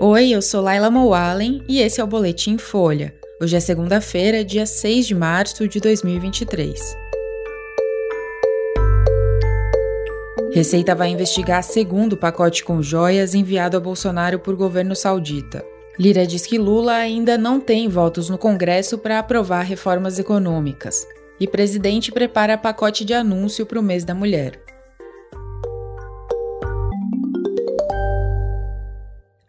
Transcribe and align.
Oi, 0.00 0.30
eu 0.30 0.40
sou 0.40 0.62
Laila 0.62 0.92
Mowallen 0.92 1.60
e 1.66 1.80
esse 1.80 2.00
é 2.00 2.04
o 2.04 2.06
Boletim 2.06 2.56
Folha. 2.56 3.12
Hoje 3.42 3.56
é 3.56 3.58
segunda-feira, 3.58 4.44
dia 4.44 4.64
6 4.64 5.08
de 5.08 5.12
março 5.12 5.66
de 5.66 5.80
2023. 5.80 6.96
Receita 10.52 10.94
vai 10.94 11.08
investigar 11.08 11.64
segundo 11.64 12.16
pacote 12.16 12.62
com 12.62 12.80
joias 12.80 13.34
enviado 13.34 13.76
a 13.76 13.80
Bolsonaro 13.80 14.38
por 14.38 14.54
governo 14.54 14.94
saudita. 14.94 15.64
Lira 15.98 16.24
diz 16.24 16.46
que 16.46 16.58
Lula 16.58 16.92
ainda 16.92 17.36
não 17.36 17.58
tem 17.58 17.88
votos 17.88 18.30
no 18.30 18.38
Congresso 18.38 18.98
para 18.98 19.18
aprovar 19.18 19.62
reformas 19.62 20.16
econômicas. 20.16 21.08
E 21.40 21.48
presidente 21.48 22.12
prepara 22.12 22.56
pacote 22.56 23.04
de 23.04 23.14
anúncio 23.14 23.66
para 23.66 23.80
o 23.80 23.82
mês 23.82 24.04
da 24.04 24.14
mulher. 24.14 24.67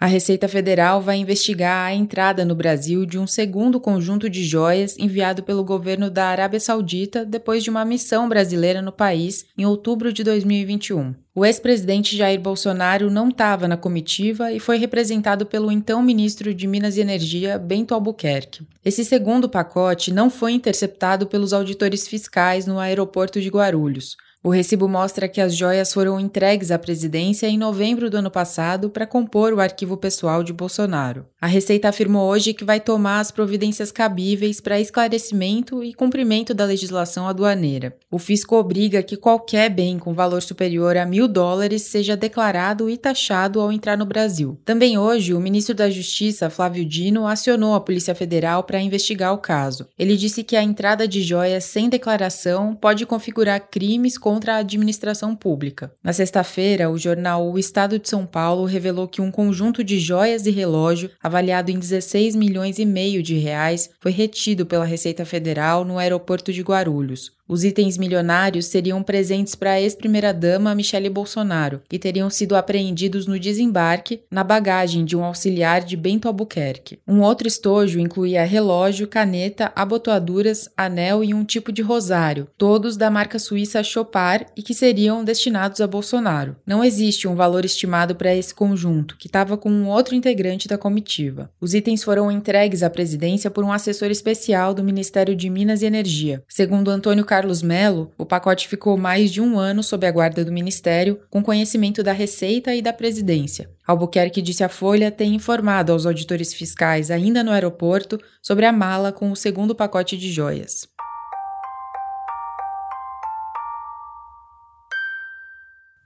A 0.00 0.06
Receita 0.06 0.46
Federal 0.46 1.02
vai 1.02 1.16
investigar 1.16 1.86
a 1.86 1.92
entrada 1.92 2.44
no 2.44 2.54
Brasil 2.54 3.04
de 3.04 3.18
um 3.18 3.26
segundo 3.26 3.80
conjunto 3.80 4.30
de 4.30 4.44
joias 4.44 4.96
enviado 4.96 5.42
pelo 5.42 5.64
governo 5.64 6.08
da 6.08 6.26
Arábia 6.26 6.60
Saudita 6.60 7.24
depois 7.24 7.64
de 7.64 7.70
uma 7.70 7.84
missão 7.84 8.28
brasileira 8.28 8.80
no 8.80 8.92
país 8.92 9.46
em 9.56 9.66
outubro 9.66 10.12
de 10.12 10.22
2021. 10.22 11.14
O 11.38 11.46
ex-presidente 11.46 12.16
Jair 12.16 12.40
Bolsonaro 12.40 13.12
não 13.12 13.28
estava 13.28 13.68
na 13.68 13.76
comitiva 13.76 14.50
e 14.50 14.58
foi 14.58 14.76
representado 14.76 15.46
pelo 15.46 15.70
então 15.70 16.02
ministro 16.02 16.52
de 16.52 16.66
Minas 16.66 16.96
e 16.96 17.00
Energia, 17.00 17.56
Bento 17.56 17.94
Albuquerque. 17.94 18.66
Esse 18.84 19.04
segundo 19.04 19.48
pacote 19.48 20.12
não 20.12 20.30
foi 20.30 20.50
interceptado 20.50 21.28
pelos 21.28 21.52
auditores 21.52 22.08
fiscais 22.08 22.66
no 22.66 22.80
aeroporto 22.80 23.40
de 23.40 23.50
Guarulhos. 23.50 24.16
O 24.42 24.50
recibo 24.50 24.88
mostra 24.88 25.28
que 25.28 25.42
as 25.42 25.54
joias 25.54 25.92
foram 25.92 26.18
entregues 26.18 26.70
à 26.70 26.78
presidência 26.78 27.46
em 27.46 27.58
novembro 27.58 28.08
do 28.08 28.16
ano 28.16 28.30
passado 28.30 28.88
para 28.88 29.06
compor 29.06 29.52
o 29.52 29.60
arquivo 29.60 29.94
pessoal 29.94 30.42
de 30.42 30.54
Bolsonaro. 30.54 31.26
A 31.38 31.46
Receita 31.46 31.90
afirmou 31.90 32.30
hoje 32.30 32.54
que 32.54 32.64
vai 32.64 32.80
tomar 32.80 33.20
as 33.20 33.30
providências 33.30 33.92
cabíveis 33.92 34.58
para 34.58 34.80
esclarecimento 34.80 35.84
e 35.84 35.92
cumprimento 35.92 36.54
da 36.54 36.64
legislação 36.64 37.28
aduaneira. 37.28 37.94
O 38.10 38.18
fisco 38.18 38.56
obriga 38.56 39.02
que 39.02 39.18
qualquer 39.18 39.68
bem 39.68 39.98
com 39.98 40.14
valor 40.14 40.40
superior 40.40 40.96
a 40.96 41.04
mil 41.04 41.27
dólares 41.28 41.82
seja 41.82 42.16
declarado 42.16 42.88
e 42.88 42.96
taxado 42.96 43.60
ao 43.60 43.70
entrar 43.70 43.96
no 43.96 44.06
Brasil. 44.06 44.58
Também 44.64 44.98
hoje, 44.98 45.34
o 45.34 45.40
ministro 45.40 45.74
da 45.74 45.90
Justiça, 45.90 46.50
Flávio 46.50 46.84
Dino, 46.84 47.26
acionou 47.26 47.74
a 47.74 47.80
Polícia 47.80 48.14
Federal 48.14 48.64
para 48.64 48.80
investigar 48.80 49.32
o 49.32 49.38
caso. 49.38 49.86
Ele 49.98 50.16
disse 50.16 50.42
que 50.42 50.56
a 50.56 50.62
entrada 50.62 51.06
de 51.06 51.22
joias 51.22 51.64
sem 51.64 51.88
declaração 51.88 52.74
pode 52.74 53.04
configurar 53.06 53.68
crimes 53.70 54.16
contra 54.16 54.54
a 54.54 54.58
administração 54.58 55.36
pública. 55.36 55.92
Na 56.02 56.12
sexta-feira, 56.12 56.90
o 56.90 56.98
jornal 56.98 57.50
O 57.50 57.58
Estado 57.58 57.98
de 57.98 58.08
São 58.08 58.24
Paulo 58.24 58.64
revelou 58.64 59.06
que 59.06 59.20
um 59.20 59.30
conjunto 59.30 59.84
de 59.84 59.98
joias 59.98 60.46
e 60.46 60.50
relógio, 60.50 61.10
avaliado 61.22 61.70
em 61.70 61.78
16 61.78 62.34
milhões 62.34 62.78
e 62.78 62.84
meio 62.84 63.22
de 63.22 63.36
reais, 63.36 63.90
foi 64.00 64.12
retido 64.12 64.64
pela 64.66 64.84
Receita 64.84 65.24
Federal 65.24 65.84
no 65.84 65.98
aeroporto 65.98 66.52
de 66.52 66.62
Guarulhos. 66.62 67.37
Os 67.48 67.64
itens 67.64 67.96
milionários 67.96 68.66
seriam 68.66 69.02
presentes 69.02 69.54
para 69.54 69.72
a 69.72 69.80
ex-primeira-dama 69.80 70.74
Michele 70.74 71.08
Bolsonaro 71.08 71.80
e 71.90 71.98
teriam 71.98 72.28
sido 72.28 72.54
apreendidos 72.54 73.26
no 73.26 73.40
desembarque 73.40 74.20
na 74.30 74.44
bagagem 74.44 75.02
de 75.02 75.16
um 75.16 75.24
auxiliar 75.24 75.82
de 75.82 75.96
Bento 75.96 76.28
Albuquerque. 76.28 76.98
Um 77.08 77.22
outro 77.22 77.48
estojo 77.48 77.98
incluía 77.98 78.44
relógio, 78.44 79.08
caneta, 79.08 79.72
abotoaduras, 79.74 80.68
anel 80.76 81.24
e 81.24 81.32
um 81.32 81.42
tipo 81.42 81.72
de 81.72 81.80
rosário, 81.80 82.48
todos 82.58 82.98
da 82.98 83.10
marca 83.10 83.38
suíça 83.38 83.82
Chopard 83.82 84.44
e 84.54 84.62
que 84.62 84.74
seriam 84.74 85.24
destinados 85.24 85.80
a 85.80 85.86
Bolsonaro. 85.86 86.54
Não 86.66 86.84
existe 86.84 87.26
um 87.26 87.34
valor 87.34 87.64
estimado 87.64 88.14
para 88.14 88.34
esse 88.34 88.54
conjunto, 88.54 89.16
que 89.16 89.26
estava 89.26 89.56
com 89.56 89.70
um 89.70 89.88
outro 89.88 90.14
integrante 90.14 90.68
da 90.68 90.76
comitiva. 90.76 91.50
Os 91.58 91.72
itens 91.72 92.04
foram 92.04 92.30
entregues 92.30 92.82
à 92.82 92.90
presidência 92.90 93.50
por 93.50 93.64
um 93.64 93.72
assessor 93.72 94.10
especial 94.10 94.74
do 94.74 94.84
Ministério 94.84 95.34
de 95.34 95.48
Minas 95.48 95.80
e 95.80 95.86
Energia. 95.86 96.42
Segundo 96.46 96.90
Antônio 96.90 97.24
Carlos 97.38 97.62
Melo, 97.62 98.10
o 98.18 98.26
pacote 98.26 98.66
ficou 98.66 98.96
mais 98.96 99.30
de 99.30 99.40
um 99.40 99.60
ano 99.60 99.80
sob 99.80 100.04
a 100.04 100.10
guarda 100.10 100.44
do 100.44 100.50
Ministério, 100.50 101.20
com 101.30 101.40
conhecimento 101.40 102.02
da 102.02 102.10
Receita 102.10 102.74
e 102.74 102.82
da 102.82 102.92
Presidência. 102.92 103.70
Albuquerque 103.86 104.42
disse 104.42 104.64
à 104.64 104.68
Folha 104.68 105.08
ter 105.08 105.26
informado 105.26 105.92
aos 105.92 106.04
auditores 106.04 106.52
fiscais 106.52 107.12
ainda 107.12 107.44
no 107.44 107.52
aeroporto 107.52 108.18
sobre 108.42 108.66
a 108.66 108.72
mala 108.72 109.12
com 109.12 109.30
o 109.30 109.36
segundo 109.36 109.72
pacote 109.72 110.16
de 110.16 110.32
joias. 110.32 110.88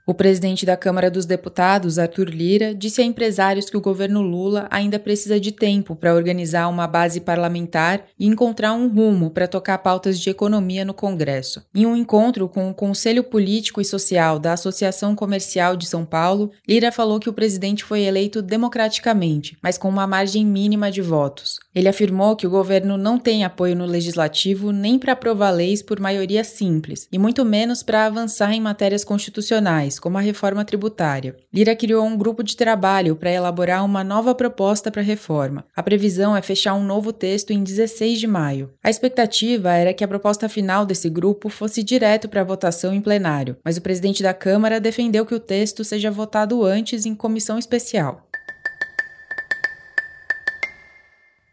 O 0.05 0.13
presidente 0.13 0.65
da 0.65 0.75
Câmara 0.75 1.09
dos 1.09 1.25
Deputados, 1.25 1.97
Arthur 1.97 2.27
Lira, 2.27 2.75
disse 2.75 3.01
a 3.01 3.05
empresários 3.05 3.69
que 3.69 3.77
o 3.77 3.81
governo 3.81 4.21
Lula 4.21 4.67
ainda 4.69 4.99
precisa 4.99 5.39
de 5.39 5.53
tempo 5.53 5.95
para 5.95 6.13
organizar 6.13 6.67
uma 6.67 6.85
base 6.85 7.21
parlamentar 7.21 8.03
e 8.19 8.27
encontrar 8.27 8.73
um 8.73 8.89
rumo 8.89 9.29
para 9.29 9.47
tocar 9.47 9.77
pautas 9.77 10.19
de 10.19 10.29
economia 10.29 10.83
no 10.83 10.93
Congresso. 10.93 11.65
Em 11.73 11.85
um 11.85 11.95
encontro 11.95 12.49
com 12.49 12.69
o 12.69 12.73
Conselho 12.73 13.23
Político 13.23 13.79
e 13.79 13.85
Social 13.85 14.39
da 14.39 14.51
Associação 14.51 15.15
Comercial 15.15 15.77
de 15.77 15.85
São 15.85 16.03
Paulo, 16.03 16.51
Lira 16.67 16.91
falou 16.91 17.17
que 17.17 17.29
o 17.29 17.33
presidente 17.33 17.85
foi 17.85 18.01
eleito 18.01 18.41
democraticamente, 18.41 19.57
mas 19.63 19.77
com 19.77 19.87
uma 19.87 20.05
margem 20.05 20.45
mínima 20.45 20.91
de 20.91 21.01
votos. 21.01 21.59
Ele 21.73 21.87
afirmou 21.87 22.35
que 22.35 22.45
o 22.45 22.49
governo 22.49 22.97
não 22.97 23.17
tem 23.17 23.45
apoio 23.45 23.75
no 23.75 23.85
legislativo 23.85 24.71
nem 24.73 24.99
para 24.99 25.13
aprovar 25.13 25.51
leis 25.51 25.81
por 25.81 25.97
maioria 25.99 26.43
simples, 26.43 27.07
e 27.09 27.17
muito 27.17 27.45
menos 27.45 27.81
para 27.81 28.05
avançar 28.05 28.53
em 28.53 28.59
matérias 28.59 29.05
constitucionais, 29.05 29.92
como 29.99 30.17
a 30.17 30.21
reforma 30.21 30.65
tributária. 30.65 31.35
Lira 31.53 31.75
criou 31.75 32.05
um 32.05 32.17
grupo 32.17 32.43
de 32.43 32.55
trabalho 32.55 33.15
para 33.15 33.31
elaborar 33.31 33.83
uma 33.83 34.03
nova 34.03 34.33
proposta 34.33 34.91
para 34.91 35.01
a 35.01 35.05
reforma. 35.05 35.65
A 35.75 35.83
previsão 35.83 36.35
é 36.35 36.41
fechar 36.41 36.73
um 36.73 36.83
novo 36.83 37.11
texto 37.11 37.51
em 37.51 37.63
16 37.63 38.19
de 38.19 38.27
maio. 38.27 38.71
A 38.83 38.89
expectativa 38.89 39.73
era 39.73 39.93
que 39.93 40.03
a 40.03 40.07
proposta 40.07 40.49
final 40.49 40.85
desse 40.85 41.09
grupo 41.09 41.49
fosse 41.49 41.83
direto 41.83 42.29
para 42.29 42.43
votação 42.43 42.93
em 42.93 43.01
plenário, 43.01 43.57
mas 43.63 43.77
o 43.77 43.81
presidente 43.81 44.23
da 44.23 44.33
Câmara 44.33 44.79
defendeu 44.79 45.25
que 45.25 45.35
o 45.35 45.39
texto 45.39 45.83
seja 45.83 46.11
votado 46.11 46.63
antes 46.63 47.05
em 47.05 47.15
comissão 47.15 47.57
especial. 47.57 48.27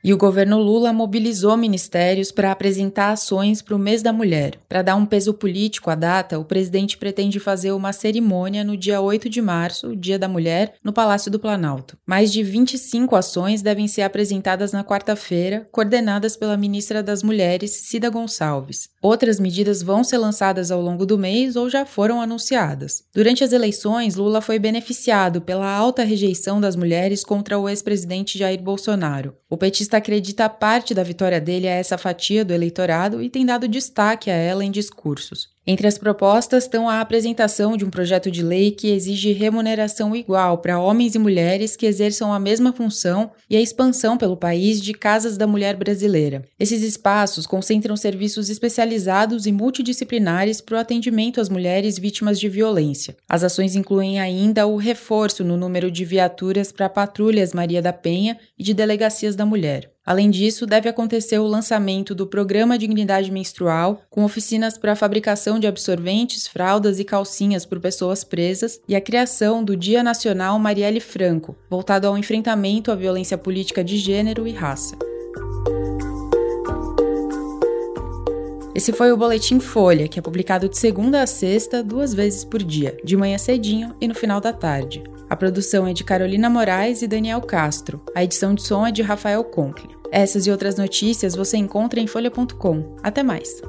E 0.02 0.14
o 0.14 0.16
governo 0.16 0.58
Lula 0.58 0.94
mobilizou 0.94 1.54
ministérios 1.58 2.32
para 2.32 2.50
apresentar 2.50 3.12
ações 3.12 3.60
para 3.60 3.76
o 3.76 3.78
mês 3.78 4.02
da 4.02 4.14
mulher. 4.14 4.54
Para 4.66 4.80
dar 4.80 4.96
um 4.96 5.04
peso 5.04 5.34
político 5.34 5.90
à 5.90 5.94
data, 5.94 6.38
o 6.38 6.44
presidente 6.44 6.96
pretende 6.96 7.38
fazer 7.38 7.72
uma 7.72 7.92
cerimônia 7.92 8.64
no 8.64 8.78
dia 8.78 8.98
8 8.98 9.28
de 9.28 9.42
março, 9.42 9.94
Dia 9.94 10.18
da 10.18 10.26
Mulher, 10.26 10.74
no 10.82 10.90
Palácio 10.90 11.30
do 11.30 11.38
Planalto. 11.38 11.98
Mais 12.06 12.32
de 12.32 12.42
25 12.42 13.14
ações 13.14 13.60
devem 13.60 13.86
ser 13.86 14.00
apresentadas 14.00 14.72
na 14.72 14.82
quarta-feira, 14.82 15.68
coordenadas 15.70 16.34
pela 16.34 16.56
ministra 16.56 17.02
das 17.02 17.22
Mulheres, 17.22 17.72
Cida 17.82 18.08
Gonçalves. 18.08 18.88
Outras 19.02 19.40
medidas 19.40 19.82
vão 19.82 20.04
ser 20.04 20.18
lançadas 20.18 20.70
ao 20.70 20.82
longo 20.82 21.06
do 21.06 21.16
mês 21.16 21.56
ou 21.56 21.70
já 21.70 21.86
foram 21.86 22.20
anunciadas. 22.20 23.02
Durante 23.14 23.42
as 23.42 23.50
eleições, 23.50 24.14
Lula 24.14 24.42
foi 24.42 24.58
beneficiado 24.58 25.40
pela 25.40 25.72
alta 25.74 26.04
rejeição 26.04 26.60
das 26.60 26.76
mulheres 26.76 27.24
contra 27.24 27.58
o 27.58 27.66
ex-presidente 27.66 28.38
Jair 28.38 28.60
Bolsonaro. 28.62 29.34
O 29.48 29.56
petista 29.56 29.96
acredita 29.96 30.50
parte 30.50 30.92
da 30.92 31.02
vitória 31.02 31.40
dele 31.40 31.66
a 31.66 31.72
essa 31.72 31.96
fatia 31.96 32.44
do 32.44 32.52
eleitorado 32.52 33.22
e 33.22 33.30
tem 33.30 33.46
dado 33.46 33.66
destaque 33.66 34.30
a 34.30 34.34
ela 34.34 34.62
em 34.62 34.70
discursos. 34.70 35.48
Entre 35.70 35.86
as 35.86 35.96
propostas 35.96 36.64
estão 36.64 36.88
a 36.88 37.00
apresentação 37.00 37.76
de 37.76 37.84
um 37.84 37.90
projeto 37.90 38.28
de 38.28 38.42
lei 38.42 38.72
que 38.72 38.90
exige 38.90 39.30
remuneração 39.30 40.16
igual 40.16 40.58
para 40.58 40.80
homens 40.80 41.14
e 41.14 41.18
mulheres 41.20 41.76
que 41.76 41.86
exerçam 41.86 42.32
a 42.32 42.40
mesma 42.40 42.72
função 42.72 43.30
e 43.48 43.56
a 43.56 43.60
expansão 43.60 44.18
pelo 44.18 44.36
país 44.36 44.82
de 44.82 44.92
casas 44.92 45.36
da 45.36 45.46
mulher 45.46 45.76
brasileira. 45.76 46.44
Esses 46.58 46.82
espaços 46.82 47.46
concentram 47.46 47.96
serviços 47.96 48.50
especializados 48.50 49.46
e 49.46 49.52
multidisciplinares 49.52 50.60
para 50.60 50.74
o 50.74 50.80
atendimento 50.80 51.40
às 51.40 51.48
mulheres 51.48 52.00
vítimas 52.00 52.40
de 52.40 52.48
violência. 52.48 53.16
As 53.28 53.44
ações 53.44 53.76
incluem 53.76 54.18
ainda 54.18 54.66
o 54.66 54.74
reforço 54.74 55.44
no 55.44 55.56
número 55.56 55.88
de 55.88 56.04
viaturas 56.04 56.72
para 56.72 56.88
patrulhas 56.88 57.52
Maria 57.52 57.80
da 57.80 57.92
Penha 57.92 58.36
e 58.58 58.64
de 58.64 58.74
delegacias 58.74 59.36
da 59.36 59.46
mulher. 59.46 59.88
Além 60.04 60.30
disso, 60.30 60.66
deve 60.66 60.88
acontecer 60.88 61.38
o 61.38 61.46
lançamento 61.46 62.14
do 62.14 62.26
Programa 62.26 62.78
Dignidade 62.78 63.30
Menstrual, 63.30 64.02
com 64.08 64.24
oficinas 64.24 64.78
para 64.78 64.92
a 64.92 64.96
fabricação 64.96 65.58
de 65.58 65.66
absorventes, 65.66 66.48
fraldas 66.48 66.98
e 66.98 67.04
calcinhas 67.04 67.66
por 67.66 67.80
pessoas 67.80 68.24
presas, 68.24 68.80
e 68.88 68.96
a 68.96 69.00
criação 69.00 69.62
do 69.62 69.76
Dia 69.76 70.02
Nacional 70.02 70.58
Marielle 70.58 71.00
Franco, 71.00 71.56
voltado 71.68 72.06
ao 72.06 72.16
enfrentamento 72.16 72.90
à 72.90 72.94
violência 72.94 73.36
política 73.36 73.84
de 73.84 73.96
gênero 73.96 74.46
e 74.46 74.52
raça. 74.52 75.09
Esse 78.80 78.94
foi 78.94 79.12
o 79.12 79.16
Boletim 79.16 79.60
Folha, 79.60 80.08
que 80.08 80.18
é 80.18 80.22
publicado 80.22 80.66
de 80.66 80.78
segunda 80.78 81.20
a 81.20 81.26
sexta, 81.26 81.82
duas 81.82 82.14
vezes 82.14 82.46
por 82.46 82.62
dia, 82.62 82.96
de 83.04 83.14
manhã 83.14 83.36
cedinho 83.36 83.94
e 84.00 84.08
no 84.08 84.14
final 84.14 84.40
da 84.40 84.54
tarde. 84.54 85.04
A 85.28 85.36
produção 85.36 85.86
é 85.86 85.92
de 85.92 86.02
Carolina 86.02 86.48
Moraes 86.48 87.02
e 87.02 87.06
Daniel 87.06 87.42
Castro. 87.42 88.02
A 88.14 88.24
edição 88.24 88.54
de 88.54 88.62
som 88.62 88.86
é 88.86 88.90
de 88.90 89.02
Rafael 89.02 89.44
Conkle. 89.44 89.94
Essas 90.10 90.46
e 90.46 90.50
outras 90.50 90.76
notícias 90.76 91.36
você 91.36 91.58
encontra 91.58 92.00
em 92.00 92.06
folha.com. 92.06 92.96
Até 93.02 93.22
mais! 93.22 93.60